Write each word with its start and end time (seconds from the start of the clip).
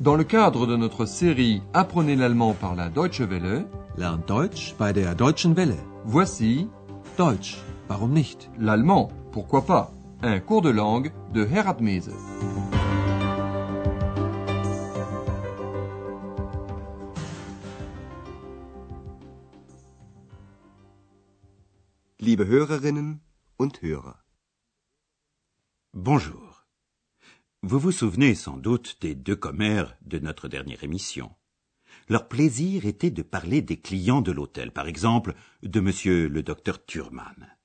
Dans 0.00 0.14
le 0.14 0.22
cadre 0.22 0.66
de 0.66 0.76
notre 0.76 1.06
série 1.06 1.60
Apprenez 1.74 2.14
l'allemand 2.14 2.54
par 2.54 2.76
la 2.76 2.88
Deutsche 2.88 3.20
Welle, 3.22 3.66
Lernt 3.96 4.28
Deutsch 4.28 4.74
bei 4.78 4.92
der 4.92 5.14
Deutschen 5.16 5.56
Welle. 5.56 5.76
voici 6.04 6.68
Deutsch, 7.16 7.58
warum 7.88 8.12
nicht? 8.12 8.48
l'allemand, 8.58 9.08
pourquoi 9.32 9.62
pas, 9.66 9.90
un 10.22 10.38
cours 10.38 10.62
de 10.62 10.70
langue 10.70 11.10
de 11.34 11.44
Herat 11.44 11.80
Mese. 11.80 12.12
Liebe 22.20 22.46
Hörerinnen 22.46 23.20
und 23.56 23.82
Hörer. 23.82 24.16
Bonjour. 25.92 26.47
Vous 27.62 27.80
vous 27.80 27.90
souvenez 27.90 28.36
sans 28.36 28.56
doute 28.56 28.98
des 29.00 29.16
deux 29.16 29.34
commères 29.34 29.96
de 30.02 30.20
notre 30.20 30.46
dernière 30.46 30.84
émission. 30.84 31.34
Leur 32.08 32.28
plaisir 32.28 32.86
était 32.86 33.10
de 33.10 33.22
parler 33.22 33.62
des 33.62 33.80
clients 33.80 34.22
de 34.22 34.30
l'hôtel, 34.30 34.70
par 34.70 34.86
exemple 34.86 35.34
de 35.64 35.80
monsieur 35.80 36.28
le 36.28 36.44
docteur 36.44 36.86
Thurman. 36.86 37.56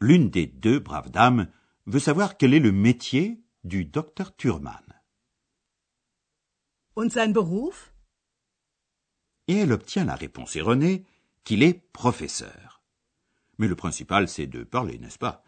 L'une 0.00 0.30
des 0.30 0.46
deux 0.46 0.80
braves 0.80 1.12
dames 1.12 1.48
veut 1.86 2.00
savoir 2.00 2.36
quel 2.36 2.54
est 2.54 2.60
le 2.60 2.72
métier 2.72 3.40
du 3.62 3.84
docteur 3.84 4.34
Thurman. 4.34 4.82
Und 6.96 7.10
sein 7.10 7.30
Beruf? 7.30 7.94
Et 9.46 9.58
elle 9.58 9.72
obtient 9.72 10.04
la 10.04 10.16
réponse 10.16 10.56
erronée 10.56 11.06
qu'il 11.44 11.62
est 11.62 11.88
professeur. 11.92 12.82
Mais 13.58 13.68
le 13.68 13.76
principal, 13.76 14.28
c'est 14.28 14.48
de 14.48 14.64
parler, 14.64 14.98
n'est-ce 14.98 15.18
pas? 15.18 15.44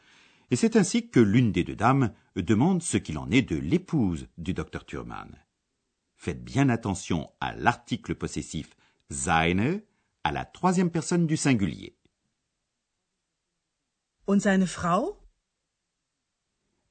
Et 0.50 0.56
c'est 0.56 0.76
ainsi 0.76 1.10
que 1.10 1.20
l'une 1.20 1.52
des 1.52 1.64
deux 1.64 1.74
dames 1.76 2.12
demande 2.36 2.82
ce 2.82 2.96
qu'il 2.96 3.18
en 3.18 3.30
est 3.30 3.42
de 3.42 3.56
l'épouse 3.56 4.28
du 4.38 4.54
docteur 4.54 4.84
Thurman. 4.84 5.36
Faites 6.16 6.42
bien 6.42 6.68
attention 6.68 7.30
à 7.40 7.54
l'article 7.54 8.14
possessif 8.14 8.76
seine 9.10 9.82
à 10.24 10.32
la 10.32 10.44
troisième 10.44 10.90
personne 10.90 11.26
du 11.26 11.36
singulier. 11.36 11.96
Und 14.26 14.40
seine 14.40 14.66
Frau? 14.66 15.18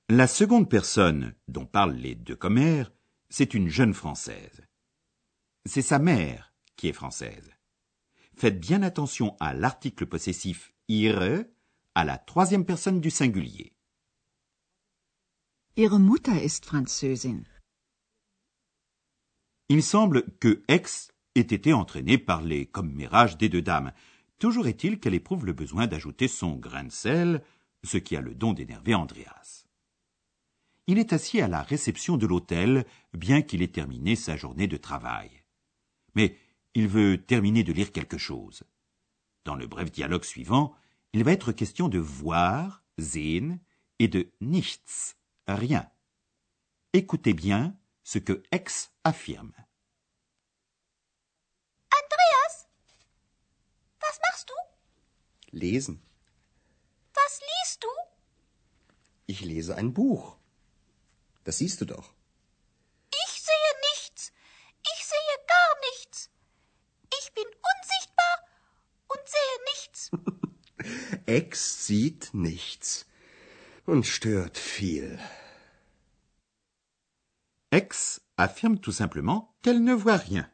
La 0.08 0.28
seconde 0.28 0.70
personne 0.70 1.34
dont 1.48 1.66
parlent 1.66 1.96
les 1.96 2.16
deux 2.16 2.36
commères, 2.36 2.94
c'est 3.30 3.54
une 3.54 3.68
jeune 3.68 3.94
Française. 3.94 4.62
C'est 5.66 5.82
sa 5.82 6.00
mère 6.00 6.54
qui 6.76 6.88
est 6.88 6.94
française. 6.94 7.52
Faites 8.36 8.60
bien 8.60 8.84
attention 8.84 9.36
à 9.40 9.54
l'article 9.54 10.06
possessif 10.06 10.74
ihre 10.88 11.46
à 11.96 12.04
la 12.04 12.18
troisième 12.18 12.66
personne 12.66 13.00
du 13.00 13.10
singulier. 13.10 13.72
Ihre 15.78 15.98
Mutter 15.98 16.44
ist 16.44 16.66
Französin. 16.66 17.44
Il 19.70 19.82
semble 19.82 20.24
que 20.40 20.62
X 20.70 21.12
ait 21.36 21.42
été 21.42 21.74
entraînée 21.74 22.18
par 22.18 22.42
les 22.42 22.66
commérages 22.66 23.38
des 23.38 23.50
deux 23.50 23.62
dames. 23.62 23.94
Toujours 24.40 24.68
est-il 24.68 25.00
qu'elle 25.00 25.16
éprouve 25.16 25.46
le 25.46 25.54
besoin 25.54 25.88
d'ajouter 25.88 26.28
son 26.28 26.56
grain 26.56 26.84
de 26.84 26.92
sel, 26.92 27.44
ce 27.84 27.98
qui 27.98 28.16
a 28.16 28.22
le 28.22 28.36
don 28.36 28.54
d'énerver 28.54 28.94
Andreas. 28.94 29.66
Il 30.88 31.00
est 31.00 31.14
assis 31.14 31.42
à 31.42 31.48
la 31.48 31.62
réception 31.62 32.18
de 32.18 32.28
l'hôtel, 32.28 32.86
bien 33.14 33.42
qu'il 33.42 33.62
ait 33.62 33.70
terminé 33.70 34.16
sa 34.16 34.36
journée 34.36 34.68
de 34.68 34.78
travail. 34.78 35.32
Mais 36.14 36.38
il 36.74 36.88
veut 36.88 37.24
terminer 37.26 37.64
de 37.64 37.74
lire 37.74 37.92
quelque 37.92 38.18
chose. 38.18 38.64
Dans 39.46 39.56
le 39.56 39.66
bref 39.66 39.92
dialogue 39.92 40.26
suivant, 40.26 40.76
il 41.16 41.24
va 41.24 41.32
être 41.32 41.54
question 41.54 41.88
de 41.88 41.98
voir, 41.98 42.84
sehen, 43.00 43.62
et 44.00 44.10
de 44.10 44.34
nichts, 44.42 45.16
rien. 45.48 45.90
Écoutez 46.92 47.34
bien 47.34 47.80
ce 48.04 48.20
que 48.20 48.44
X 48.54 48.92
affirme. 49.06 49.54
Andreas, 51.90 52.68
was 54.02 54.20
machst 54.24 54.50
du? 54.50 55.58
Lesen. 55.58 56.02
Was 57.16 57.40
liest 57.40 57.84
du? 57.84 57.88
Ich 59.28 59.40
lese 59.40 59.74
ein 59.78 59.94
Buch. 59.94 60.38
Das 61.46 61.60
siehst 61.60 61.80
du 61.80 61.86
doch. 61.86 62.14
Ich 63.26 63.42
sehe 63.42 63.74
nichts. 63.94 64.34
Ich 64.84 65.06
sehe 65.06 65.46
gar 65.48 65.80
nichts. 65.92 66.30
Ich 67.22 67.34
bin 67.34 67.46
unsichtbar 67.46 68.50
und 69.08 69.22
sehe 69.30 69.64
nichts. 69.72 70.12
Ex 71.28 71.86
sieht 71.86 72.30
nichts 72.34 73.08
und 73.86 74.06
stört 74.06 74.58
viel. 74.58 75.20
X 77.72 78.22
affirme 78.38 78.80
tout 78.80 78.92
simplement 78.92 79.56
qu'elle 79.62 79.84
ne 79.84 79.94
voit 79.94 80.18
rien. 80.18 80.50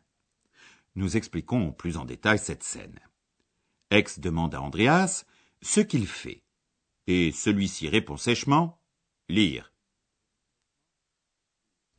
Nous 0.96 1.18
expliquons 1.18 1.72
plus 1.74 1.98
en 1.98 2.06
détail 2.06 2.40
cette 2.40 2.64
scène. 2.64 3.00
X 3.92 4.20
demande 4.20 4.56
à 4.56 4.62
Andreas 4.62 5.26
ce 5.62 5.82
qu'il 5.82 6.08
fait, 6.08 6.44
et 7.08 7.32
celui-ci 7.32 7.90
répond 7.90 8.18
sèchement 8.18 8.82
lire. 9.30 9.74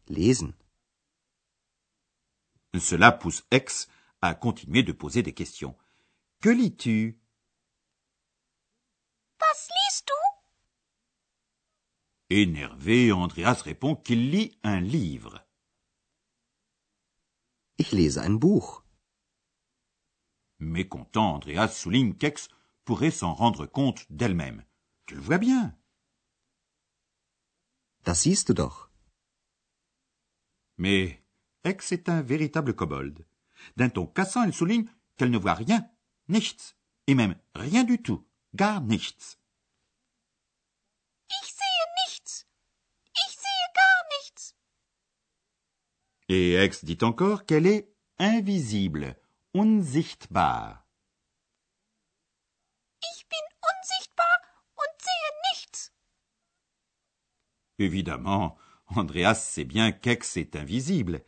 Lesen. 0.09 0.55
Cela 2.79 3.13
pousse 3.13 3.45
X 3.53 3.89
à 4.23 4.35
continuer 4.35 4.83
de 4.83 4.93
poser 4.93 5.23
des 5.23 5.35
questions. 5.35 5.77
Que 6.41 6.49
lis-tu? 6.49 7.22
Du? 10.07 10.13
Énervé, 12.31 13.13
Andreas 13.13 13.63
répond 13.63 13.97
qu'il 13.97 14.31
lit 14.31 14.59
un 14.63 14.81
livre. 14.81 15.47
Ich 17.79 17.93
lese 17.93 18.19
ein 18.19 18.39
Buch. 18.39 18.83
Mécontent, 20.59 21.35
Andreas 21.35 21.69
souligne 21.69 22.15
qu'X 22.15 22.49
pourrait 22.85 23.11
s'en 23.11 23.35
rendre 23.35 23.67
compte 23.67 24.11
d'elle-même. 24.11 24.65
Tu 25.07 25.15
le 25.15 25.21
vois 25.21 25.39
bien. 25.39 25.77
Das 28.05 28.15
siehst 28.15 28.49
du 28.49 28.55
doch. 28.55 28.91
Mais 30.79 31.23
X 31.65 31.93
est 31.93 32.09
un 32.09 32.23
véritable 32.23 32.75
kobold. 32.75 33.27
D'un 33.77 33.91
ton 33.91 34.07
cassant, 34.07 34.45
elle 34.45 34.55
souligne 34.55 34.89
qu'elle 35.17 35.31
ne 35.31 35.39
voit 35.39 35.55
rien, 35.55 35.89
nichts, 36.29 36.77
et 37.07 37.15
même 37.15 37.37
rien 37.55 37.85
du 37.85 38.01
tout, 38.03 38.27
gar 38.55 38.81
nichts. 38.81 39.39
Ich 41.29 41.53
sehe 41.53 41.85
nichts. 42.05 42.47
Ich 43.15 43.37
sehe 43.37 43.67
gar 43.75 44.01
nichts. 44.19 44.55
Et 46.29 46.65
X 46.65 46.85
dit 46.85 47.03
encore 47.03 47.47
qu'elle 47.47 47.67
est 47.67 47.89
invisible, 48.19 49.17
unsichtbar. 49.55 50.87
Ich 53.15 53.27
bin 53.29 53.45
unsichtbar 53.71 54.37
und 54.77 55.03
sehe 55.03 55.31
nichts. 55.51 55.93
Évidemment, 57.79 58.57
Andreas 58.87 59.35
sait 59.35 59.65
bien 59.65 59.93
qu'X 59.93 60.37
est 60.37 60.57
invisible, 60.57 61.25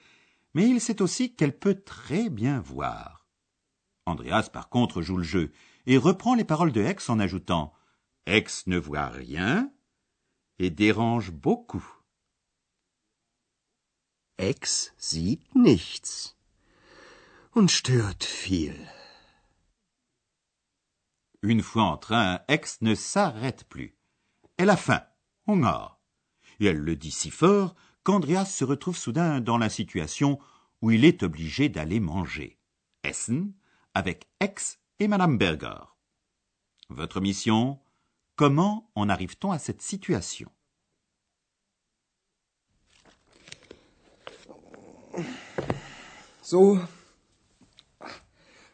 mais 0.53 0.69
il 0.69 0.81
sait 0.81 1.03
aussi 1.03 1.35
qu'elle 1.35 1.59
peut 1.59 1.83
très 1.83 2.29
bien 2.29 2.61
voir. 2.61 3.27
Andreas, 4.07 4.51
par 4.53 4.69
contre, 4.69 5.03
joue 5.03 5.17
le 5.17 5.25
jeu 5.25 5.53
et 5.87 5.99
reprend 5.99 6.35
les 6.35 6.45
paroles 6.45 6.73
de 6.73 6.83
X 6.83 7.09
en 7.09 7.19
ajoutant 7.19 7.73
X 8.27 8.67
ne 8.67 8.79
voit 8.79 9.09
rien 9.09 9.71
et 10.59 10.71
dérange 10.71 11.31
beaucoup. 11.31 11.85
Ex 14.39 14.93
sieht 14.99 15.55
nichts 15.55 16.37
und 17.55 17.71
stört 17.71 18.25
viel. 18.25 18.75
Une 21.43 21.63
fois 21.63 21.85
en 21.85 21.99
train, 21.99 22.41
X 22.49 22.81
ne 22.81 22.95
s'arrête 22.95 23.65
plus. 23.65 23.97
Elle 24.57 24.71
a 24.71 24.77
faim, 24.77 25.03
Hunger. 25.47 25.89
Et 26.59 26.67
elle 26.67 26.79
le 26.79 26.97
dit 26.97 27.11
si 27.11 27.31
fort 27.31 27.75
qu'Andreas 28.03 28.47
se 28.47 28.65
retrouve 28.65 28.97
soudain 28.97 29.41
dans 29.41 29.59
la 29.59 29.69
situation 29.69 30.39
où 30.81 30.91
il 30.91 31.05
est 31.05 31.23
obligé 31.23 31.69
d'aller 31.69 32.01
manger. 32.01 32.59
Essen 33.03 33.53
avec 33.93 34.27
X 34.43 34.81
et 35.01 35.09
Madame 35.09 35.39
Berger. 35.39 35.81
Votre 36.89 37.21
mission 37.21 37.81
Comment 38.37 38.91
en 38.97 39.09
arrive-t-on 39.09 39.53
à 39.53 39.61
cette 39.61 39.81
situation? 39.81 40.51
So. 46.43 46.79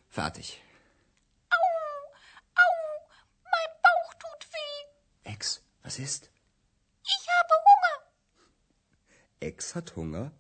Fertig. 0.09 0.63
Au, 1.53 1.57
mein 3.45 3.71
Bauch 3.83 4.19
tut 4.19 4.49
weh. 4.51 5.31
Ex, 5.31 5.63
was 5.85 5.99
ist? 5.99 6.31
Ich 7.05 7.29
habe 7.29 7.55
Hunger. 7.67 8.11
Ex 9.41 9.75
hat 9.75 9.95
Hunger? 9.97 10.33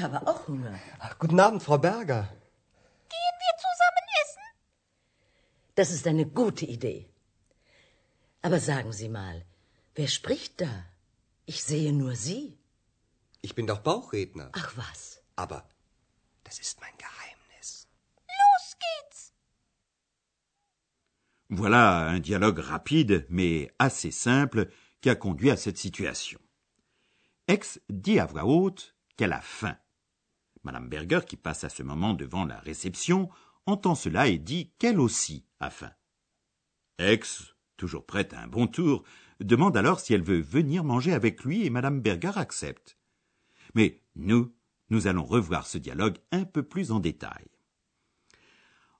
Ich 0.00 0.04
habe 0.04 0.26
auch 0.26 0.48
Hunger. 0.48 0.80
Ach, 0.98 1.18
guten 1.18 1.38
Abend, 1.38 1.62
Frau 1.62 1.76
Berger. 1.76 2.22
Gehen 3.14 3.36
wir 3.44 3.54
zusammen 3.66 4.06
essen? 4.22 4.46
Das 5.74 5.90
ist 5.90 6.06
eine 6.06 6.24
gute 6.24 6.64
Idee. 6.64 7.10
Aber 8.40 8.60
sagen 8.60 8.94
Sie 8.94 9.10
mal, 9.10 9.44
wer 9.94 10.08
spricht 10.08 10.62
da? 10.62 10.86
Ich 11.44 11.62
sehe 11.64 11.92
nur 11.92 12.14
Sie. 12.16 12.58
Ich 13.42 13.54
bin 13.54 13.66
doch 13.66 13.80
Bauchredner. 13.80 14.48
Ach 14.52 14.74
was. 14.78 15.20
Aber 15.36 15.68
das 16.44 16.58
ist 16.60 16.80
mein 16.80 16.96
Geheimnis. 16.96 17.86
Los 18.40 18.78
geht's. 18.84 19.34
Voilà 21.50 22.08
un 22.08 22.22
dialogue 22.22 22.60
rapide 22.60 23.26
mais 23.28 23.70
assez 23.78 24.12
simple 24.12 24.72
qui 25.02 25.10
a 25.10 25.14
conduit 25.14 25.50
à 25.50 25.58
cette 25.58 25.76
situation. 25.76 26.40
X 27.48 27.78
dit 27.90 28.18
à 28.18 28.24
voix 28.24 28.46
haute 28.46 28.94
qu'elle 29.18 29.34
a 29.34 29.42
faim. 29.42 29.76
Madame 30.62 30.88
Berger, 30.88 31.20
qui 31.26 31.36
passe 31.36 31.64
à 31.64 31.68
ce 31.68 31.82
moment 31.82 32.14
devant 32.14 32.44
la 32.44 32.58
réception, 32.60 33.30
entend 33.66 33.94
cela 33.94 34.28
et 34.28 34.38
dit 34.38 34.72
qu'elle 34.78 35.00
aussi 35.00 35.46
a 35.58 35.70
faim. 35.70 35.92
X, 36.98 37.54
toujours 37.76 38.04
prête 38.04 38.34
à 38.34 38.40
un 38.40 38.46
bon 38.46 38.66
tour, 38.66 39.04
demande 39.40 39.76
alors 39.76 40.00
si 40.00 40.12
elle 40.12 40.22
veut 40.22 40.40
venir 40.40 40.84
manger 40.84 41.12
avec 41.12 41.44
lui 41.44 41.64
et 41.64 41.70
Madame 41.70 42.00
Berger 42.00 42.32
accepte. 42.36 42.98
Mais 43.74 44.02
nous, 44.16 44.54
nous 44.90 45.06
allons 45.06 45.24
revoir 45.24 45.66
ce 45.66 45.78
dialogue 45.78 46.18
un 46.32 46.44
peu 46.44 46.62
plus 46.62 46.92
en 46.92 47.00
détail. 47.00 47.46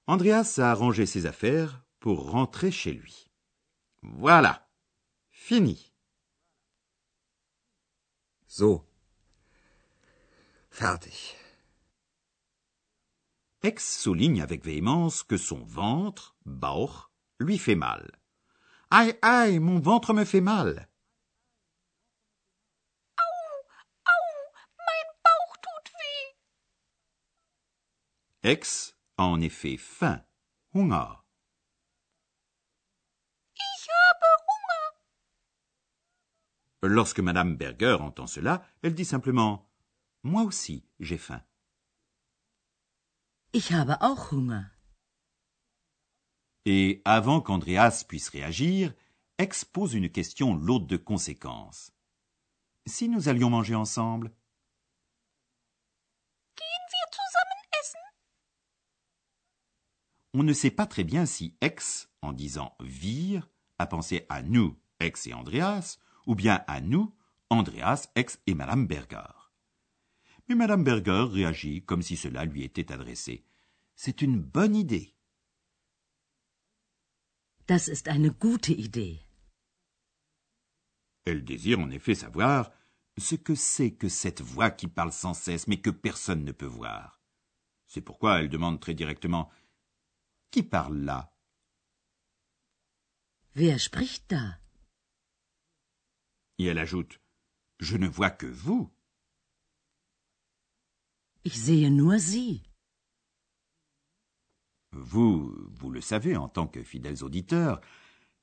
Andreas 0.07 0.59
a 0.59 0.71
arrangé 0.71 1.07
ses 1.07 1.27
affaires 1.27 1.85
pour 1.99 2.31
rentrer 2.31 2.71
chez 2.71 2.93
lui. 2.93 3.31
Voilà. 4.03 4.69
Fini. 5.29 5.93
So. 8.47 8.87
Fertig. 10.71 11.40
Ex 13.63 13.99
souligne 13.99 14.41
avec 14.41 14.65
véhémence 14.65 15.23
que 15.23 15.37
son 15.37 15.63
ventre, 15.65 16.35
Bauch, 16.47 17.11
lui 17.39 17.59
fait 17.59 17.75
mal. 17.75 18.11
Aïe, 18.91 19.15
aïe, 19.21 19.59
mon 19.59 19.79
ventre 19.79 20.15
me 20.15 20.25
fait 20.25 20.41
mal. 20.41 20.89
Au, 23.19 23.23
mein 24.79 25.13
Bauch 25.25 25.61
tut 25.61 25.93
weh. 25.93 26.37
Ex 28.51 28.97
a 29.19 29.25
en 29.25 29.43
effet 29.43 29.77
faim, 29.77 30.25
Hunger. 30.75 31.23
Ich 33.57 33.89
habe 33.89 34.27
Hunger. 34.49 34.97
Lorsque 36.95 37.21
Madame 37.21 37.57
Berger 37.57 37.99
entend 38.01 38.27
cela, 38.27 38.67
elle 38.83 38.95
dit 38.95 39.05
simplement 39.05 39.71
Moi 40.23 40.45
aussi, 40.45 40.89
j'ai 40.99 41.19
faim. 41.19 41.43
Ich 43.53 43.73
habe 43.73 44.01
auch 44.01 44.31
Hunger. 44.31 44.71
Et 46.65 47.03
avant 47.05 47.41
qu'Andreas 47.41 48.05
puisse 48.07 48.29
réagir, 48.29 48.95
Ex 49.39 49.65
pose 49.65 49.95
une 49.95 50.09
question 50.09 50.55
lourde 50.55 50.87
de 50.87 50.97
conséquences. 50.97 51.93
Si 52.87 53.09
nous 53.09 53.29
allions 53.29 53.51
manger 53.51 53.75
ensemble? 53.75 54.31
Gehen 56.55 56.87
wir 56.91 57.11
zusammen 57.11 57.65
essen? 57.81 58.01
On 60.35 60.45
ne 60.45 60.53
sait 60.53 60.71
pas 60.71 60.87
très 60.87 61.03
bien 61.03 61.27
si 61.27 61.57
Ex, 61.61 62.09
en 62.23 62.33
disant 62.33 62.77
wir, 62.79 63.49
a 63.79 63.87
pensé 63.87 64.27
à 64.29 64.43
nous, 64.43 64.81
Ex 65.01 65.27
et 65.27 65.35
Andreas, 65.35 65.99
ou 66.27 66.37
bien 66.37 66.63
à 66.69 66.81
nous, 66.81 67.13
Andreas, 67.49 68.11
Ex 68.15 68.39
et 68.47 68.55
Madame 68.55 68.87
Berger. 68.87 69.40
Mais 70.51 70.57
Madame 70.57 70.83
Berger 70.83 71.27
réagit 71.31 71.85
comme 71.85 72.03
si 72.03 72.17
cela 72.17 72.45
lui 72.45 72.65
était 72.65 72.91
adressé. 72.91 73.45
C'est 73.95 74.21
une 74.21 74.41
bonne 74.41 74.75
idée. 74.75 75.15
Das 77.69 77.87
ist 77.87 78.09
eine 78.09 78.31
gute 78.31 78.69
Idee. 78.69 79.21
Elle 81.25 81.45
désire 81.45 81.79
en 81.79 81.89
effet 81.91 82.17
savoir 82.17 82.73
ce 83.17 83.37
que 83.37 83.55
c'est 83.55 83.93
que 83.93 84.09
cette 84.09 84.41
voix 84.41 84.73
qui 84.73 84.89
parle 84.89 85.13
sans 85.13 85.35
cesse 85.35 85.69
mais 85.69 85.81
que 85.81 85.91
personne 85.91 86.43
ne 86.45 86.51
peut 86.51 86.67
voir. 86.67 87.21
C'est 87.87 88.01
pourquoi 88.01 88.41
elle 88.41 88.49
demande 88.49 88.81
très 88.81 88.95
directement 88.95 89.53
Qui 90.51 90.65
parle 90.65 90.99
là? 91.05 91.33
Wer 93.55 93.79
spricht 93.79 94.29
da? 94.29 94.59
Et 96.59 96.65
elle 96.65 96.79
ajoute 96.79 97.21
Je 97.79 97.97
ne 97.97 98.09
vois 98.09 98.31
que 98.31 98.47
vous. 98.47 98.91
Ich 101.43 101.59
sehe 101.59 101.91
nur 101.91 102.19
Sie. 102.19 102.63
Vous, 104.93 105.55
vous 105.71 105.91
le 105.91 106.01
savez 106.03 106.37
en 106.37 106.49
tant 106.49 106.67
que 106.67 106.83
fidèles 106.83 107.23
auditeurs, 107.23 107.81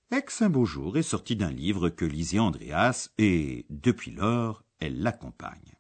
Ex 0.10 0.42
un 0.42 0.50
beau 0.50 0.66
jour 0.66 0.98
est 0.98 1.04
sorti 1.04 1.36
d'un 1.36 1.52
livre 1.52 1.90
que 1.90 2.06
lisait 2.06 2.40
Andreas 2.40 3.10
et, 3.18 3.66
depuis 3.70 4.12
lors, 4.12 4.64
elle 4.80 5.02
l'accompagne. 5.02 5.76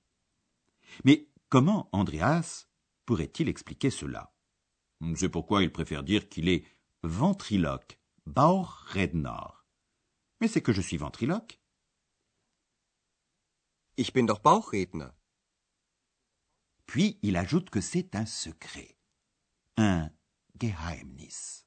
Mais 1.05 1.29
comment 1.49 1.89
Andreas 1.93 2.67
pourrait-il 3.05 3.47
expliquer 3.47 3.89
cela? 3.89 4.35
C'est 5.15 5.29
pourquoi 5.29 5.63
il 5.63 5.71
préfère 5.71 6.03
dire 6.03 6.27
qu'il 6.27 6.49
est 6.49 6.65
ventriloque, 7.03 7.99
Bauchredner. 8.25 9.63
Mais 10.41 10.49
c'est 10.49 10.61
que 10.61 10.73
je 10.73 10.81
suis 10.81 10.97
ventriloque. 10.97 11.59
Ich 13.95 14.13
bin 14.13 14.25
doch 14.25 14.41
Bauchredner. 14.41 15.16
Puis 16.87 17.19
il 17.21 17.37
ajoute 17.37 17.69
que 17.69 17.81
c'est 17.81 18.15
un 18.15 18.25
secret, 18.25 18.97
un 19.77 20.09
Geheimnis. 20.59 21.65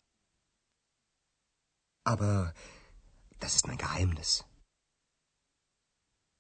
Aber 2.05 2.53
das 3.39 3.55
ist 3.55 3.69
mein 3.69 3.79
Geheimnis. 3.79 4.43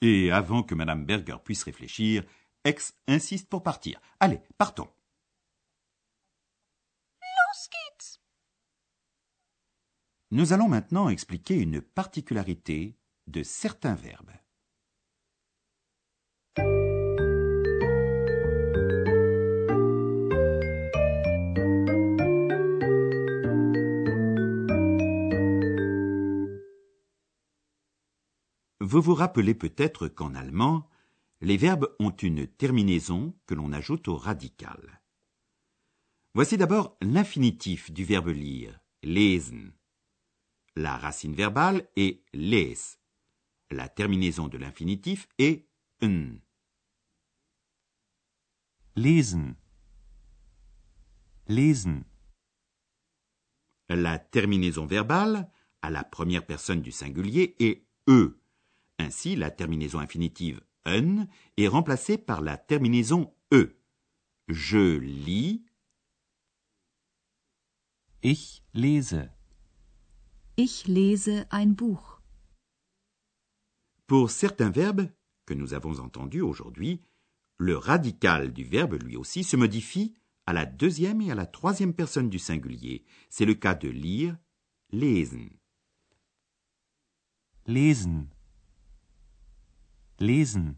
Et 0.00 0.32
avant 0.32 0.62
que 0.62 0.74
Madame 0.74 1.04
Berger 1.04 1.36
puisse 1.44 1.62
réfléchir, 1.62 2.24
Ex 2.64 2.94
insiste 3.06 3.48
pour 3.48 3.62
partir. 3.62 4.00
Allez, 4.18 4.40
partons. 4.58 4.88
Los 7.20 7.68
geht's. 7.70 8.20
Nous 10.30 10.52
allons 10.52 10.68
maintenant 10.68 11.08
expliquer 11.08 11.56
une 11.56 11.80
particularité 11.80 12.98
de 13.26 13.42
certains 13.42 13.94
verbes. 13.94 14.32
Vous 28.90 29.00
vous 29.00 29.14
rappelez 29.14 29.54
peut-être 29.54 30.08
qu'en 30.08 30.34
allemand, 30.34 30.90
les 31.40 31.56
verbes 31.56 31.94
ont 32.00 32.10
une 32.10 32.48
terminaison 32.48 33.38
que 33.46 33.54
l'on 33.54 33.72
ajoute 33.72 34.08
au 34.08 34.16
radical. 34.16 35.00
Voici 36.34 36.56
d'abord 36.56 36.96
l'infinitif 37.00 37.92
du 37.92 38.04
verbe 38.04 38.30
lire, 38.30 38.80
lesen. 39.04 39.72
La 40.74 40.96
racine 40.96 41.36
verbale 41.36 41.88
est 41.94 42.24
les. 42.32 42.74
La 43.70 43.88
terminaison 43.88 44.48
de 44.48 44.58
l'infinitif 44.58 45.28
est 45.38 45.68
n. 46.00 46.40
Lesen. 48.96 49.54
Lesen. 51.46 52.02
La 53.88 54.18
terminaison 54.18 54.84
verbale, 54.84 55.48
à 55.80 55.90
la 55.90 56.02
première 56.02 56.44
personne 56.44 56.82
du 56.82 56.90
singulier, 56.90 57.54
est 57.60 57.86
e. 58.08 58.39
Ainsi, 59.00 59.34
la 59.34 59.50
terminaison 59.50 59.98
infinitive 59.98 60.60
un 60.84 61.26
est 61.56 61.68
remplacée 61.68 62.18
par 62.18 62.42
la 62.42 62.58
terminaison 62.58 63.32
e. 63.50 63.74
Je 64.48 64.98
lis, 64.98 65.64
Ich 68.22 68.62
lese. 68.74 69.30
Ich 70.58 70.86
lese 70.86 71.46
ein 71.50 71.74
Buch. 71.74 72.20
Pour 74.06 74.30
certains 74.30 74.68
verbes 74.68 75.10
que 75.46 75.54
nous 75.54 75.72
avons 75.72 75.98
entendus 76.00 76.42
aujourd'hui, 76.42 77.00
le 77.56 77.78
radical 77.78 78.52
du 78.52 78.64
verbe 78.64 79.02
lui 79.02 79.16
aussi 79.16 79.44
se 79.44 79.56
modifie 79.56 80.14
à 80.44 80.52
la 80.52 80.66
deuxième 80.66 81.22
et 81.22 81.30
à 81.30 81.34
la 81.34 81.46
troisième 81.46 81.94
personne 81.94 82.28
du 82.28 82.38
singulier. 82.38 83.06
C'est 83.30 83.46
le 83.46 83.54
cas 83.54 83.74
de 83.74 83.88
lire, 83.88 84.36
lesen. 84.90 85.48
Lesen. 87.66 88.28
Lesen. 90.22 90.76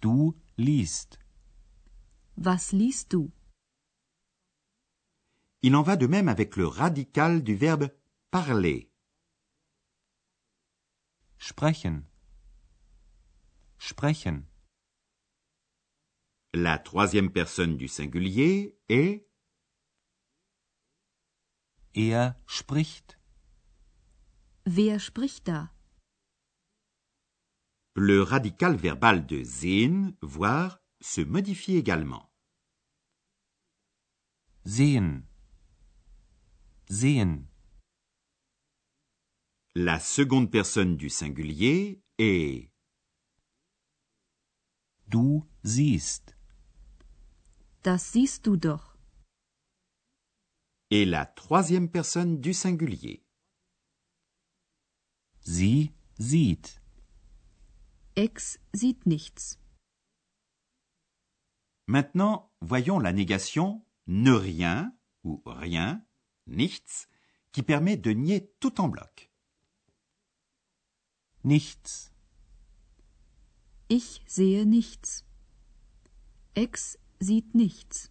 Du 0.00 0.34
liest. 0.56 1.18
Was 2.36 2.70
liest 2.72 3.10
du? 3.10 3.32
Il 5.62 5.74
en 5.74 5.82
va 5.82 5.96
de 5.96 6.06
même 6.06 6.28
avec 6.28 6.54
le 6.54 6.68
radical 6.68 7.42
du 7.42 7.56
verbe 7.56 7.88
parler. 8.30 8.92
Sprechen. 11.38 12.04
Sprechen. 13.80 14.46
La 16.54 16.78
troisième 16.78 17.32
personne 17.32 17.76
du 17.76 17.88
singulier 17.88 18.78
est 18.88 19.26
Er 21.94 22.36
spricht. 22.46 23.18
Wer 24.64 25.00
spricht 25.00 25.48
da? 25.48 25.74
Le 27.94 28.22
radical 28.22 28.76
verbal 28.76 29.26
de 29.26 29.44
sehen, 29.44 30.16
voir, 30.22 30.80
se 31.00 31.20
modifie 31.20 31.76
également. 31.76 32.30
Sehen. 34.64 35.26
Sehen. 36.88 37.46
La 39.74 39.98
seconde 40.00 40.50
personne 40.50 40.96
du 40.96 41.10
singulier 41.10 42.02
est 42.18 42.70
Du 45.08 45.42
siehst. 45.64 46.36
Das 47.82 47.98
siehst 48.12 48.44
du 48.44 48.56
doch. 48.56 48.92
et 50.94 51.06
la 51.06 51.24
troisième 51.24 51.90
personne 51.90 52.38
du 52.38 52.52
singulier. 52.52 53.24
Sie 55.40 55.90
sieht. 56.18 56.81
Ex 58.14 58.58
sieht 58.74 59.06
nichts. 59.06 59.58
Maintenant, 61.86 62.52
voyons 62.60 62.98
la 62.98 63.12
négation 63.12 63.82
ne 64.06 64.32
rien 64.32 64.94
ou 65.24 65.42
rien, 65.46 66.04
nichts, 66.46 67.08
qui 67.52 67.62
permet 67.62 67.96
de 67.96 68.10
nier 68.10 68.52
tout 68.60 68.80
en 68.80 68.88
bloc. 68.88 69.30
Nichts. 71.44 72.12
Ich 73.88 74.22
sehe 74.26 74.66
nichts. 74.66 75.24
Ex 76.54 76.98
sieht 77.20 77.54
nichts. 77.54 78.10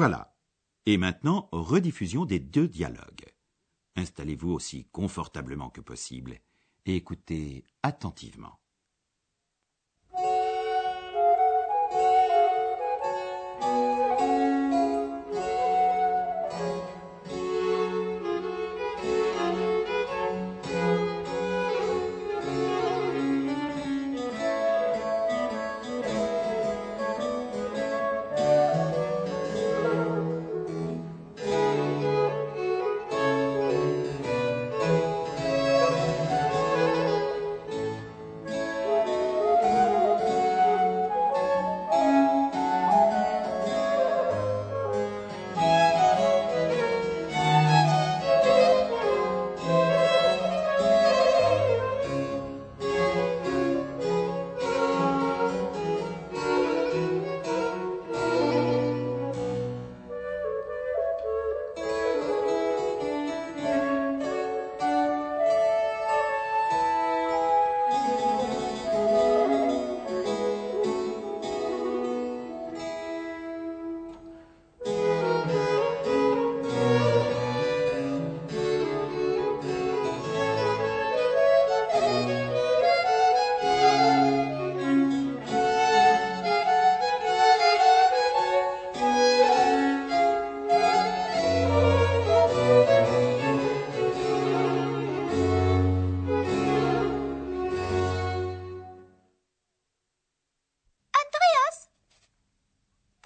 Voilà. 0.00 0.34
Et 0.86 0.96
maintenant, 0.96 1.50
rediffusion 1.52 2.24
des 2.24 2.38
deux 2.38 2.66
dialogues. 2.66 3.26
Installez-vous 3.96 4.50
aussi 4.50 4.86
confortablement 4.92 5.68
que 5.68 5.82
possible 5.82 6.40
et 6.86 6.96
écoutez 6.96 7.66
attentivement. 7.82 8.59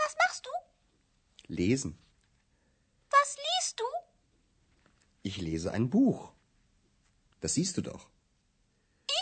Was 0.04 0.14
machst 0.22 0.46
du? 0.46 0.50
Lesen. 1.54 1.98
Was 3.10 3.36
liest 3.36 3.80
du? 3.80 3.84
Ich 5.22 5.36
lese 5.38 5.72
ein 5.72 5.90
Buch. 5.90 6.32
Das 7.40 7.54
siehst 7.54 7.76
du 7.76 7.82
doch. 7.82 8.08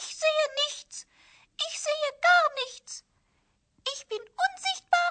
Ich 0.01 0.17
sehe 0.23 0.47
nichts. 0.65 1.07
Ich 1.69 1.79
sehe 1.87 2.11
gar 2.29 2.47
nichts. 2.65 3.05
Ich 3.95 4.09
bin 4.09 4.23
unsichtbar 4.47 5.11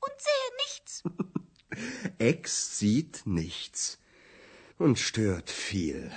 und 0.00 0.14
sehe 0.28 0.50
nichts. 0.64 1.02
Ex 2.18 2.78
sieht 2.78 3.22
nichts 3.26 3.98
und 4.78 4.98
stört 4.98 5.50
viel. 5.50 6.10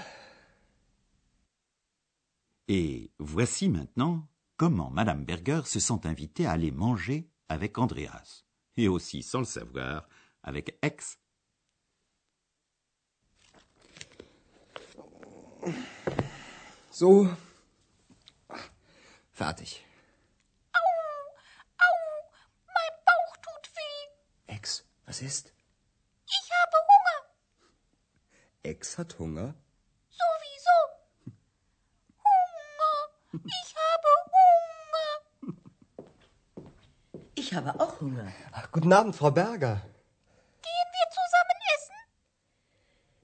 Et 2.68 3.12
voici 3.20 3.68
maintenant 3.68 4.28
comment 4.58 4.90
Madame 4.90 5.26
Berger 5.26 5.64
se 5.66 5.80
sent 5.80 6.06
invitée 6.06 6.48
à 6.48 6.52
aller 6.54 6.72
manger 6.72 7.30
avec 7.50 7.78
Andreas, 7.78 8.43
et 8.78 8.88
aussi, 8.88 9.24
sans 9.24 9.40
le 9.40 9.46
savoir, 9.46 10.08
avec 10.42 10.78
Ex. 10.82 11.18
So. 16.92 17.28
Fertig. 19.32 19.84
Au, 20.76 20.80
mein 22.68 22.94
Bauch 23.06 23.38
tut 23.42 23.72
weh. 23.76 24.54
Ex, 24.56 24.86
was 25.08 25.22
ist? 25.22 25.54
Ich 26.28 26.50
habe 26.52 26.78
Hunger. 26.90 27.20
Ex 28.64 28.98
hat 28.98 29.18
Hunger? 29.18 29.56
Sowieso. 30.10 30.78
Hunger. 32.18 33.44
Ich 33.44 33.76
Ich 37.54 37.58
habe 37.58 37.80
auch 37.80 38.02
Hunger. 38.02 38.34
Ach, 38.52 38.72
guten 38.72 38.92
Abend, 38.92 39.16
Frau 39.16 39.30
Berger. 39.30 39.76
Gehen 40.68 40.90
wir 40.98 41.08
zusammen 41.20 41.60
essen? 41.76 42.00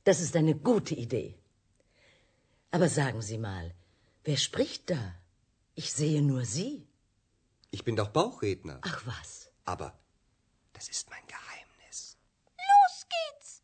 Das 0.04 0.20
ist 0.22 0.36
eine 0.36 0.54
gute 0.54 0.94
Idee. 0.94 1.40
Aber 2.70 2.90
sagen 2.90 3.24
Sie 3.24 3.40
mal, 3.40 3.74
wer 4.24 4.38
spricht 4.38 4.92
da? 4.92 5.16
Ich 5.74 5.92
sehe 5.94 6.22
nur 6.22 6.46
Sie. 6.46 6.88
Ich 7.72 7.84
bin 7.84 7.96
doch 7.96 8.10
Bauchredner. 8.10 8.78
Ach 8.84 9.02
was. 9.08 9.50
Aber 9.66 9.98
das 10.74 10.90
ist 10.90 11.10
mein 11.10 11.26
Geheimnis. 11.26 12.20
Los 12.70 13.08
geht's. 13.16 13.64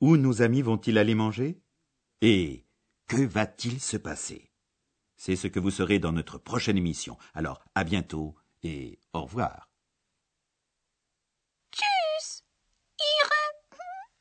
Où 0.00 0.16
nos 0.16 0.40
amis 0.40 0.64
vont-ils 0.64 0.98
aller 0.98 1.14
manger 1.14 1.54
Et 2.20 2.66
que 3.06 3.24
va-t-il 3.24 3.80
se 3.80 3.98
passer 3.98 4.51
C'est 5.24 5.36
ce 5.36 5.46
que 5.46 5.60
vous 5.60 5.70
saurez 5.70 6.00
dans 6.00 6.10
notre 6.10 6.36
prochaine 6.36 6.76
émission. 6.76 7.16
Alors, 7.32 7.62
à 7.76 7.84
bientôt 7.84 8.34
et 8.64 8.98
au 9.12 9.22
revoir. 9.22 9.70
Tschüss. 11.70 12.42
Ihre 12.98 13.30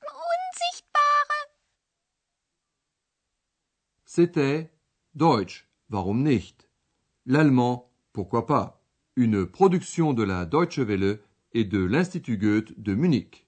Unsichtbare. 0.03 1.47
C'était 4.05 4.71
Deutsch, 5.15 5.67
warum 5.89 6.21
nicht? 6.21 6.69
L'allemand, 7.25 7.91
pourquoi 8.13 8.45
pas? 8.45 8.85
Une 9.15 9.47
production 9.47 10.13
de 10.13 10.21
la 10.21 10.45
Deutsche 10.45 10.77
Welle 10.77 11.19
et 11.53 11.65
de 11.65 11.83
l'Institut 11.83 12.37
Goethe 12.37 12.79
de 12.79 12.93
Munich. 12.93 13.40